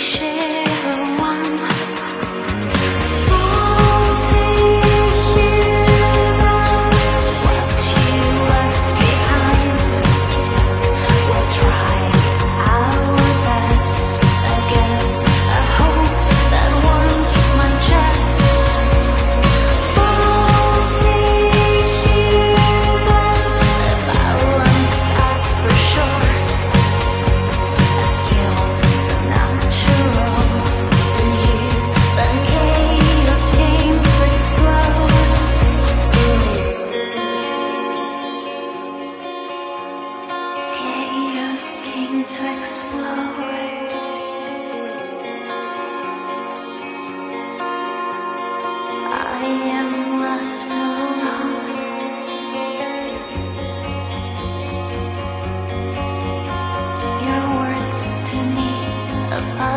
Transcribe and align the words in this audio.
shame. 0.00 0.39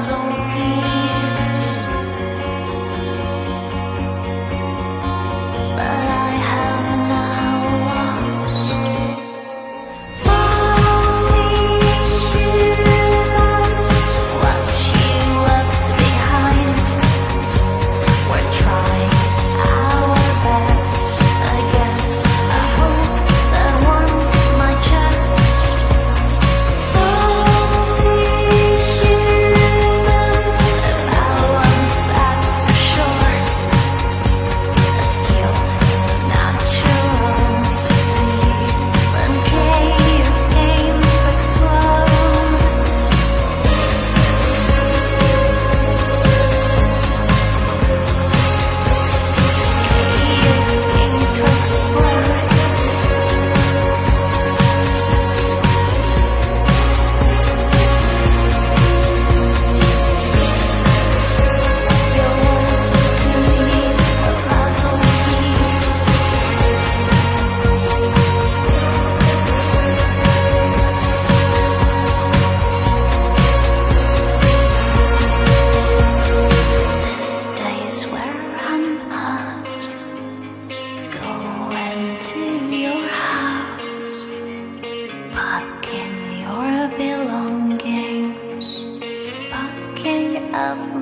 was 0.00 0.08
on 0.08 1.24
me. 1.24 1.29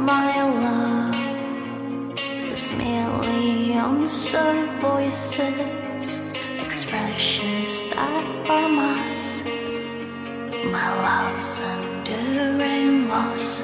my 0.08 0.42
love 0.64 2.18
is 2.50 2.70
merely 2.72 3.72
unserved 3.72 4.80
voices, 4.80 6.04
expressions 6.64 7.70
that 7.92 8.24
are 8.48 8.70
masked. 8.70 9.44
My 10.74 10.88
love's 11.04 11.60
enduring 11.60 13.08
loss. 13.10 13.57